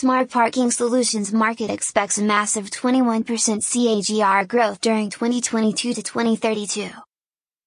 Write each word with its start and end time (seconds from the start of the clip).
Smart 0.00 0.30
Parking 0.30 0.70
Solutions 0.70 1.30
market 1.30 1.68
expects 1.68 2.16
a 2.16 2.22
massive 2.22 2.70
21% 2.70 3.22
CAGR 3.22 4.48
growth 4.48 4.80
during 4.80 5.10
2022 5.10 5.92
to 5.92 6.02
2032. 6.02 6.88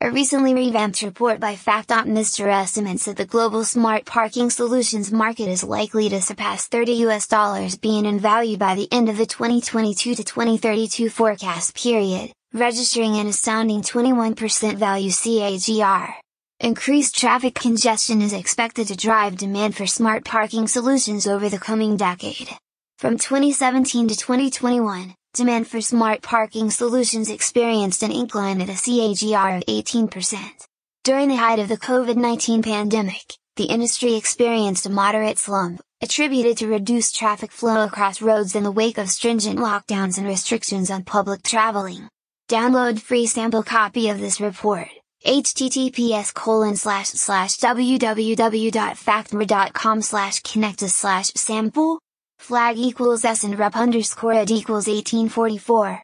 A 0.00 0.10
recently 0.12 0.54
revamped 0.54 1.02
report 1.02 1.40
by 1.40 1.56
Fact.MR 1.56 2.46
estimates 2.46 3.06
that 3.06 3.16
the 3.16 3.24
global 3.24 3.64
smart 3.64 4.04
parking 4.04 4.48
solutions 4.48 5.10
market 5.10 5.48
is 5.48 5.64
likely 5.64 6.08
to 6.08 6.22
surpass 6.22 6.68
30 6.68 6.92
US 7.06 7.26
dollars 7.26 7.76
being 7.76 8.06
in 8.06 8.20
value 8.20 8.56
by 8.56 8.76
the 8.76 8.86
end 8.92 9.08
of 9.08 9.16
the 9.16 9.26
2022 9.26 10.14
to 10.14 10.22
2032 10.22 11.10
forecast 11.10 11.74
period, 11.74 12.30
registering 12.54 13.16
an 13.16 13.26
astounding 13.26 13.82
21% 13.82 14.76
value 14.76 15.10
CAGR. 15.10 16.14
Increased 16.62 17.16
traffic 17.16 17.54
congestion 17.54 18.20
is 18.20 18.34
expected 18.34 18.88
to 18.88 18.94
drive 18.94 19.38
demand 19.38 19.74
for 19.74 19.86
smart 19.86 20.26
parking 20.26 20.68
solutions 20.68 21.26
over 21.26 21.48
the 21.48 21.58
coming 21.58 21.96
decade. 21.96 22.50
From 22.98 23.16
2017 23.16 24.08
to 24.08 24.14
2021, 24.14 25.14
demand 25.32 25.68
for 25.68 25.80
smart 25.80 26.20
parking 26.20 26.70
solutions 26.70 27.30
experienced 27.30 28.02
an 28.02 28.12
incline 28.12 28.60
at 28.60 28.68
a 28.68 28.72
CAGR 28.72 29.56
of 29.56 29.64
18%. 29.64 30.66
During 31.02 31.28
the 31.28 31.36
height 31.36 31.60
of 31.60 31.70
the 31.70 31.78
COVID-19 31.78 32.62
pandemic, 32.62 33.38
the 33.56 33.64
industry 33.64 34.14
experienced 34.14 34.84
a 34.84 34.90
moderate 34.90 35.38
slump, 35.38 35.80
attributed 36.02 36.58
to 36.58 36.68
reduced 36.68 37.16
traffic 37.16 37.52
flow 37.52 37.84
across 37.84 38.20
roads 38.20 38.54
in 38.54 38.64
the 38.64 38.70
wake 38.70 38.98
of 38.98 39.08
stringent 39.08 39.58
lockdowns 39.58 40.18
and 40.18 40.26
restrictions 40.26 40.90
on 40.90 41.04
public 41.04 41.42
traveling. 41.42 42.10
Download 42.50 43.00
free 43.00 43.26
sample 43.26 43.62
copy 43.62 44.10
of 44.10 44.20
this 44.20 44.42
report 44.42 44.90
https 45.24 46.32
colon 46.32 46.76
slash 46.76 47.08
slash 47.08 47.56
www.factmr.com 47.58 50.02
slash 50.02 50.40
connectus 50.42 50.90
slash 50.90 51.32
sample 51.34 51.98
flag 52.38 52.78
equals 52.78 53.24
s 53.24 53.42
and 53.44 53.58
rep 53.58 53.76
underscore 53.76 54.32
ed 54.32 54.50
equals 54.50 54.86
1844. 54.86 56.02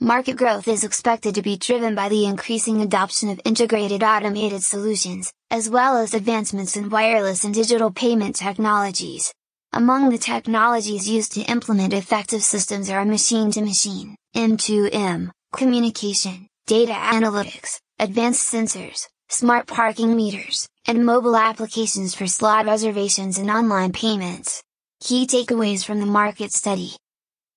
Market 0.00 0.36
growth 0.36 0.68
is 0.68 0.84
expected 0.84 1.34
to 1.36 1.42
be 1.42 1.56
driven 1.56 1.94
by 1.94 2.08
the 2.08 2.26
increasing 2.26 2.82
adoption 2.82 3.30
of 3.30 3.40
integrated 3.44 4.02
automated 4.02 4.62
solutions, 4.62 5.32
as 5.50 5.70
well 5.70 5.96
as 5.96 6.12
advancements 6.12 6.76
in 6.76 6.90
wireless 6.90 7.44
and 7.44 7.54
digital 7.54 7.90
payment 7.90 8.36
technologies. 8.36 9.32
Among 9.72 10.10
the 10.10 10.18
technologies 10.18 11.08
used 11.08 11.32
to 11.34 11.42
implement 11.42 11.94
effective 11.94 12.42
systems 12.42 12.90
are 12.90 13.04
machine 13.04 13.52
to 13.52 13.62
machine, 13.62 14.16
M2M, 14.36 15.30
communication, 15.52 16.48
data 16.66 16.92
analytics, 16.92 17.78
advanced 17.98 18.52
sensors, 18.52 19.08
smart 19.28 19.66
parking 19.66 20.16
meters, 20.16 20.68
and 20.86 21.06
mobile 21.06 21.36
applications 21.36 22.14
for 22.14 22.26
slot 22.26 22.66
reservations 22.66 23.38
and 23.38 23.50
online 23.50 23.92
payments. 23.92 24.62
Key 25.00 25.26
takeaways 25.26 25.84
from 25.84 26.00
the 26.00 26.06
market 26.06 26.52
study. 26.52 26.92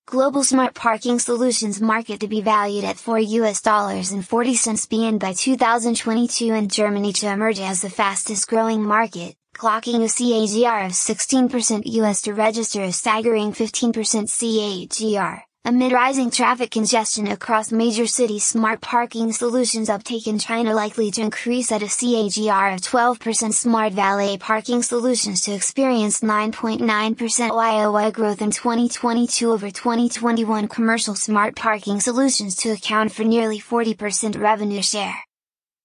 Global 0.08 0.44
smart 0.44 0.76
parking 0.76 1.18
solutions 1.18 1.82
market 1.82 2.20
to 2.20 2.28
be 2.28 2.42
valued 2.42 2.84
at 2.84 2.98
4 2.98 3.18
US 3.20 3.62
dollars 3.62 4.12
and 4.12 4.28
40 4.28 4.56
cents 4.56 4.86
BN 4.86 5.18
by 5.18 5.34
2022 5.34 6.54
and 6.54 6.72
Germany 6.72 7.12
to 7.14 7.28
emerge 7.28 7.60
as 7.60 7.82
the 7.82 7.90
fastest 7.90 8.48
growing 8.48 8.84
market, 8.84 9.36
clocking 9.56 10.04
a 10.04 10.08
CAGR 10.08 10.86
of 10.86 10.92
16% 10.92 11.82
US 11.86 12.22
to 12.22 12.34
register 12.34 12.84
a 12.84 12.92
staggering 12.92 13.52
15% 13.52 14.28
CAGR. 14.30 15.42
Amid 15.68 15.94
rising 15.94 16.30
traffic 16.30 16.70
congestion 16.70 17.26
across 17.26 17.72
major 17.72 18.06
cities 18.06 18.46
smart 18.46 18.82
parking 18.82 19.32
solutions 19.32 19.90
uptake 19.90 20.28
in 20.28 20.38
China 20.38 20.76
likely 20.76 21.10
to 21.10 21.22
increase 21.22 21.72
at 21.72 21.82
a 21.82 21.88
CAGR 21.88 22.76
of 22.76 22.82
12% 22.82 23.52
smart 23.52 23.94
valet 23.94 24.38
parking 24.38 24.84
solutions 24.84 25.42
to 25.42 25.54
experience 25.54 26.22
9.9% 26.22 27.50
YOY 27.50 28.12
growth 28.12 28.44
in 28.44 28.52
2022 28.52 29.52
over 29.52 29.72
2021 29.72 30.68
commercial 30.68 31.16
smart 31.16 31.56
parking 31.56 32.00
solutions 32.00 32.56
to 32.58 32.70
account 32.70 33.12
for 33.12 33.24
nearly 33.24 33.60
40% 33.60 34.40
revenue 34.40 34.84
share. 34.84 35.25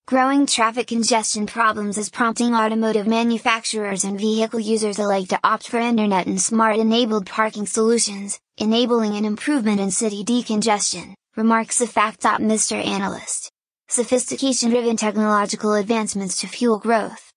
Growing 0.07 0.45
traffic 0.45 0.89
congestion 0.89 1.47
problems 1.47 1.97
is 1.97 2.11
prompting 2.11 2.53
automotive 2.53 3.07
manufacturers 3.07 4.03
and 4.03 4.19
vehicle 4.19 4.59
users 4.59 4.99
alike 4.99 5.29
to 5.29 5.39
opt 5.45 5.69
for 5.69 5.79
internet 5.79 6.27
and 6.27 6.41
smart 6.41 6.77
enabled 6.77 7.27
parking 7.27 7.65
solutions, 7.65 8.41
enabling 8.59 9.15
an 9.15 9.25
improvement 9.25 9.81
in 9.81 9.91
city 9.93 10.25
decongestion, 10.25 11.15
remarks 11.37 11.81
a 11.81 11.87
Fact.MR 11.87 12.85
analyst. 12.85 13.53
Sophistication 13.89 14.71
driven 14.71 14.97
technological 14.97 15.75
advancements 15.75 16.41
to 16.41 16.49
fuel 16.49 16.79
growth. 16.79 17.33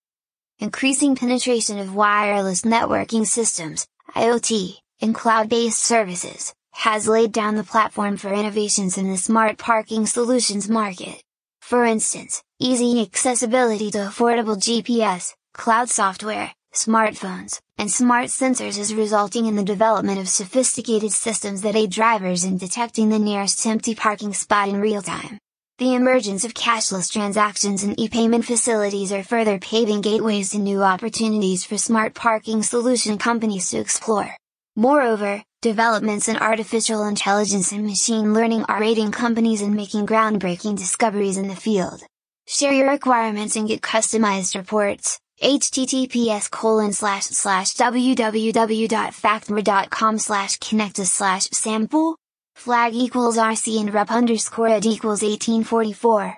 Increasing 0.58 1.16
penetration 1.16 1.78
of 1.78 1.94
wireless 1.94 2.64
networking 2.64 3.28
systems, 3.28 3.86
IoT, 4.16 4.78
and 5.02 5.14
cloud 5.14 5.48
based 5.48 5.80
services, 5.80 6.54
has 6.72 7.08
laid 7.08 7.32
down 7.32 7.56
the 7.56 7.64
platform 7.64 8.18
for 8.18 8.34
innovations 8.34 8.98
in 8.98 9.12
the 9.12 9.18
smart 9.18 9.60
parking 9.60 10.08
solutions 10.08 10.68
market. 10.68 11.22
For 11.62 11.86
instance, 11.86 12.44
easy 12.64 13.02
accessibility 13.02 13.92
to 13.92 13.98
affordable 13.98 14.56
GPS, 14.56 15.34
cloud 15.54 15.90
software, 15.90 16.54
smartphones, 16.74 17.60
and 17.78 17.92
smart 17.92 18.28
sensors 18.28 18.80
is 18.80 18.96
resulting 18.96 19.48
in 19.48 19.58
the 19.58 19.66
development 19.66 20.18
of 20.18 20.30
sophisticated 20.30 21.12
systems 21.12 21.62
that 21.62 21.76
aid 21.76 21.92
drivers 21.92 22.46
in 22.46 22.58
detecting 22.58 23.10
the 23.10 23.20
nearest 23.20 23.66
empty 23.66 23.94
parking 23.94 24.34
spot 24.34 24.70
in 24.70 24.80
real 24.80 25.02
time. 25.02 25.40
The 25.78 25.94
emergence 25.94 26.46
of 26.46 26.54
cashless 26.54 27.12
transactions 27.12 27.84
and 27.84 28.00
e-payment 28.00 28.46
facilities 28.46 29.12
are 29.12 29.24
further 29.24 29.60
paving 29.60 30.00
gateways 30.00 30.52
to 30.52 30.58
new 30.58 30.84
opportunities 30.84 31.66
for 31.66 31.78
smart 31.78 32.14
parking 32.14 32.64
solution 32.64 33.18
companies 33.18 33.72
to 33.72 33.80
explore. 33.80 34.38
Moreover, 34.78 35.44
developments 35.62 36.30
in 36.30 36.38
artificial 36.38 37.04
intelligence 37.04 37.74
and 37.74 37.86
machine 37.86 38.34
learning 38.34 38.64
are 38.70 38.82
aiding 38.82 39.12
companies 39.12 39.62
in 39.62 39.76
making 39.76 40.08
groundbreaking 40.08 40.78
discoveries 40.78 41.36
in 41.36 41.50
the 41.50 41.58
field. 41.58 42.04
Share 42.48 42.74
your 42.74 42.90
requirements 42.90 43.56
and 43.56 43.68
get 43.68 43.82
customized 43.82 44.56
reports. 44.56 45.20
https 45.42 46.52
colon 46.52 46.94
slash 46.94 47.26
slash 47.26 47.74
www.factmr.com 47.74 50.18
slash 50.20 50.60
connectus 50.60 51.08
slash 51.08 51.48
sample. 51.52 52.16
Flag 52.56 52.94
equals 52.94 53.38
rc 53.38 53.80
and 53.80 53.92
rep 53.94 54.12
underscore 54.12 54.70
ed 54.70 54.86
equals 54.86 55.24
1844 55.24 56.38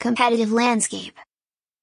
competitive 0.00 0.50
landscape. 0.50 1.16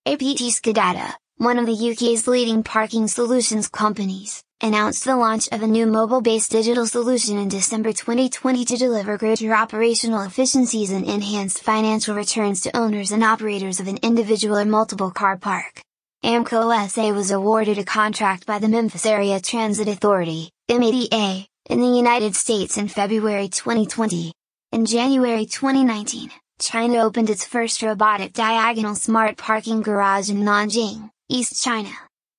Apt 0.06 0.22
skidata 0.22 1.13
one 1.38 1.59
of 1.59 1.68
the 1.68 1.92
uk's 1.92 2.28
leading 2.28 2.64
parking 2.64 3.08
solutions 3.08 3.68
companies 3.68 4.44
announced 4.59 5.06
the 5.06 5.16
launch 5.16 5.48
of 5.52 5.62
a 5.62 5.68
new 5.68 5.86
mobile-based 5.86 6.50
digital 6.50 6.88
solution 6.88 7.38
in 7.38 7.48
December 7.48 7.94
2020 7.94 8.66
to 8.66 8.75
deliver 8.75 9.20
greater 9.20 9.53
operational 9.53 10.24
efficiencies 10.24 10.90
and 10.90 11.06
enhanced 11.06 11.62
financial 11.62 12.16
returns 12.16 12.62
to 12.62 12.75
owners 12.75 13.12
and 13.12 13.24
operators 13.24 13.80
of 13.80 13.88
an 13.88 13.98
individual 13.98 14.58
or 14.58 14.66
multiple 14.66 15.12
car 15.12 15.38
park. 15.38 15.80
AMCO 16.25 16.89
SA 16.89 17.13
was 17.13 17.30
awarded 17.30 17.78
a 17.78 17.86
contract 17.86 18.48
by 18.48 18.57
the 18.57 18.68
Memphis 18.68 19.06
Area 19.06 19.39
Transit 19.39 19.88
Authority, 19.88 20.50
META, 20.68 21.45
in 21.69 21.80
the 21.80 21.98
United 21.98 22.36
States 22.36 22.78
in 22.78 22.88
February 22.88 23.48
2020. 23.48 24.34
In 24.72 24.88
January 24.88 25.45
2019, 25.45 26.31
China 26.60 27.04
opened 27.04 27.30
its 27.30 27.45
first 27.45 27.84
robotic 27.84 28.34
diagonal 28.34 28.95
smart 28.95 29.38
parking 29.38 29.84
garage 29.84 30.31
in 30.31 30.38
Nanjing, 30.38 31.12
East 31.29 31.62
China. 31.62 31.91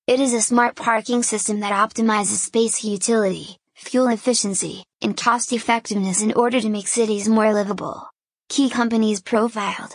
It 0.06 0.18
is 0.18 0.32
a 0.32 0.40
smart 0.40 0.74
parking 0.74 1.22
system 1.22 1.60
that 1.60 1.72
optimizes 1.72 2.38
space 2.38 2.82
utility, 2.82 3.58
fuel 3.74 4.08
efficiency, 4.08 4.82
and 5.02 5.14
cost 5.14 5.52
effectiveness 5.52 6.22
in 6.22 6.32
order 6.32 6.58
to 6.58 6.70
make 6.70 6.88
cities 6.88 7.28
more 7.28 7.52
livable. 7.52 8.08
Key 8.48 8.70
companies 8.70 9.20
profiled. 9.20 9.94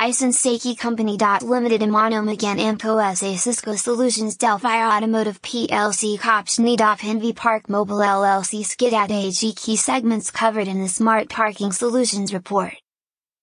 Aisin 0.00 0.32
Seiki 0.32 0.76
Company. 0.76 1.18
Limited 1.42 1.82
Amano 1.82 2.24
McGann 2.24 2.58
Amco 2.58 3.14
SA 3.14 3.36
Cisco 3.36 3.76
Solutions 3.76 4.38
Delphi 4.38 4.96
Automotive 4.96 5.42
PLC 5.42 6.18
Kopshni 6.18 7.04
Envy 7.04 7.34
Park 7.34 7.68
Mobile 7.68 7.98
LLC 7.98 8.62
Skidata 8.64 9.26
AG 9.26 9.52
Key 9.52 9.76
segments 9.76 10.30
covered 10.30 10.66
in 10.66 10.80
the 10.80 10.88
Smart 10.88 11.28
Parking 11.28 11.72
Solutions 11.72 12.32
report. 12.32 12.72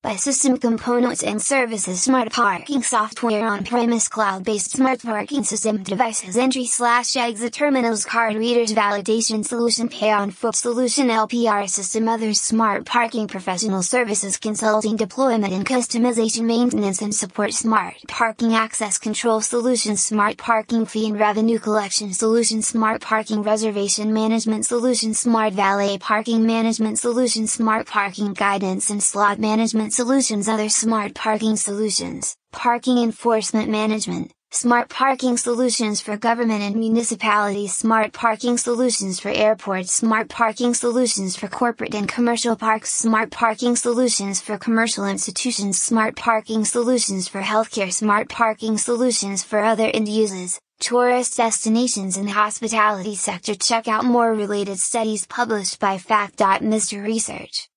By 0.03 0.15
System 0.15 0.57
Components 0.57 1.21
and 1.21 1.39
Services 1.39 2.01
Smart 2.01 2.31
Parking 2.31 2.81
Software 2.81 3.45
On-Premise 3.45 4.07
Cloud-Based 4.07 4.71
Smart 4.71 4.99
Parking 5.03 5.43
System 5.43 5.83
Devices 5.83 6.35
Entry 6.35 6.65
Slash 6.65 7.15
Exit 7.15 7.53
Terminals 7.53 8.03
Card 8.03 8.35
Readers 8.35 8.73
Validation 8.73 9.45
Solution 9.45 9.89
Pay 9.89 10.09
on 10.09 10.31
Foot 10.31 10.55
Solution 10.55 11.09
LPR 11.09 11.69
System 11.69 12.09
Others 12.09 12.41
Smart 12.41 12.83
Parking 12.83 13.27
Professional 13.27 13.83
Services 13.83 14.37
Consulting 14.37 14.95
Deployment 14.95 15.53
and 15.53 15.67
Customization 15.67 16.45
Maintenance 16.45 16.99
and 17.03 17.13
Support 17.13 17.53
Smart 17.53 17.93
Parking 18.07 18.55
Access 18.55 18.97
Control 18.97 19.39
Solutions 19.39 20.03
Smart 20.03 20.35
Parking 20.37 20.87
Fee 20.87 21.09
and 21.09 21.19
Revenue 21.19 21.59
Collection 21.59 22.11
Solution 22.11 22.63
Smart 22.63 23.01
Parking 23.01 23.43
Reservation 23.43 24.11
Management 24.11 24.65
Solution 24.65 25.13
Smart 25.13 25.53
Valet 25.53 25.99
Parking 25.99 26.47
Management 26.47 26.97
Solution 26.97 27.45
Smart 27.45 27.85
Parking 27.85 28.33
Guidance 28.33 28.89
and 28.89 29.03
Slot 29.03 29.37
Management 29.37 29.90
Solutions 29.91 30.47
Other 30.47 30.69
Smart 30.69 31.13
Parking 31.13 31.55
Solutions, 31.57 32.35
Parking 32.51 32.97
Enforcement 32.97 33.69
Management, 33.69 34.31
Smart 34.53 34.89
Parking 34.89 35.37
Solutions 35.37 36.01
for 36.01 36.17
Government 36.17 36.61
and 36.61 36.75
Municipalities 36.75 37.73
Smart 37.73 38.11
Parking 38.11 38.57
Solutions 38.57 39.19
for 39.19 39.29
Airports 39.29 39.93
Smart 39.93 40.27
Parking 40.27 40.73
Solutions 40.73 41.37
for 41.37 41.47
Corporate 41.47 41.95
and 41.95 42.07
Commercial 42.07 42.57
Parks 42.57 42.91
Smart 42.93 43.31
Parking 43.31 43.77
Solutions 43.77 44.41
for 44.41 44.57
Commercial 44.57 45.05
Institutions 45.05 45.79
Smart 45.79 46.15
Parking 46.15 46.65
Solutions 46.65 47.29
for 47.29 47.41
Healthcare 47.41 47.93
Smart 47.93 48.27
Parking 48.27 48.77
Solutions 48.77 49.41
for 49.41 49.59
other 49.59 49.89
end 49.93 50.09
uses, 50.09 50.59
tourist 50.81 51.37
destinations 51.37 52.17
and 52.17 52.29
hospitality 52.29 53.15
sector 53.15 53.55
Check 53.55 53.87
out 53.87 54.03
more 54.03 54.33
related 54.33 54.79
studies 54.79 55.25
published 55.25 55.79
by 55.79 55.97
Fact.Mr. 55.97 57.03
Research 57.03 57.70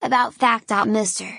About 0.00 0.32
fact.mr 0.32 1.36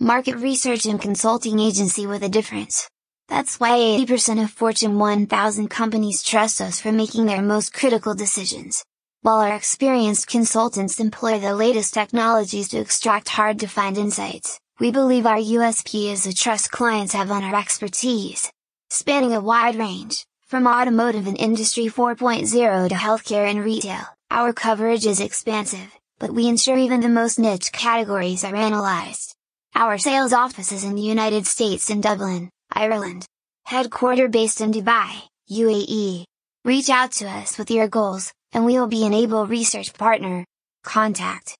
Market 0.00 0.34
research 0.34 0.84
and 0.84 1.00
consulting 1.00 1.60
agency 1.60 2.08
with 2.08 2.24
a 2.24 2.28
difference. 2.28 2.90
That's 3.28 3.60
why 3.60 3.78
80% 3.78 4.42
of 4.42 4.50
Fortune 4.50 4.98
1000 4.98 5.68
companies 5.68 6.24
trust 6.24 6.60
us 6.60 6.80
for 6.80 6.90
making 6.90 7.26
their 7.26 7.40
most 7.40 7.72
critical 7.72 8.16
decisions 8.16 8.84
while 9.26 9.40
our 9.40 9.56
experienced 9.56 10.28
consultants 10.28 11.00
employ 11.00 11.40
the 11.40 11.52
latest 11.52 11.92
technologies 11.92 12.68
to 12.68 12.78
extract 12.78 13.28
hard 13.28 13.58
to 13.58 13.66
find 13.66 13.98
insights, 13.98 14.60
we 14.78 14.92
believe 14.92 15.26
our 15.26 15.36
USP 15.36 16.12
is 16.12 16.22
the 16.22 16.32
trust 16.32 16.70
clients 16.70 17.12
have 17.12 17.32
on 17.32 17.42
our 17.42 17.56
expertise. 17.56 18.52
Spanning 18.88 19.32
a 19.32 19.40
wide 19.40 19.74
range, 19.74 20.24
from 20.46 20.68
automotive 20.68 21.26
and 21.26 21.36
Industry 21.36 21.86
4.0 21.86 22.88
to 22.88 22.94
healthcare 22.94 23.50
and 23.50 23.64
retail, 23.64 24.04
our 24.30 24.52
coverage 24.52 25.04
is 25.04 25.18
expansive, 25.18 25.90
but 26.20 26.30
we 26.30 26.46
ensure 26.46 26.78
even 26.78 27.00
the 27.00 27.08
most 27.08 27.36
niche 27.40 27.72
categories 27.72 28.44
are 28.44 28.54
analyzed. 28.54 29.34
Our 29.74 29.98
sales 29.98 30.32
office 30.32 30.70
is 30.70 30.84
in 30.84 30.94
the 30.94 31.02
United 31.02 31.48
States 31.48 31.90
in 31.90 32.00
Dublin, 32.00 32.48
Ireland. 32.70 33.26
Headquarter 33.64 34.28
based 34.28 34.60
in 34.60 34.70
Dubai, 34.70 35.20
UAE. 35.50 36.26
Reach 36.64 36.90
out 36.90 37.10
to 37.18 37.26
us 37.26 37.58
with 37.58 37.72
your 37.72 37.88
goals, 37.88 38.32
and 38.56 38.64
we 38.64 38.72
will 38.80 38.86
be 38.86 39.04
an 39.04 39.12
able 39.12 39.46
research 39.46 39.92
partner. 39.92 40.44
Contact 40.82 41.58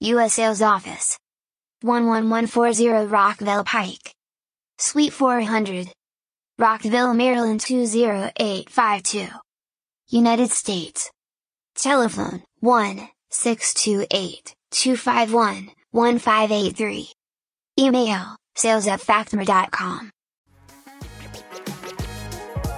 U.S. 0.00 0.34
Sales 0.34 0.60
Office. 0.60 1.18
11140 1.82 2.88
Rockville 3.06 3.64
Pike. 3.64 4.12
Suite 4.78 5.14
400 5.14 5.88
Rockville, 6.58 7.14
Maryland 7.14 7.60
20852 7.60 9.28
United 10.10 10.50
States. 10.50 11.10
Telephone 11.74 12.42
1 12.60 13.08
628 13.30 14.54
251 14.70 15.70
1583 15.90 17.12
Email 17.78 18.36
sales 18.54 18.86
at 18.86 19.00
factmr.com 19.00 20.10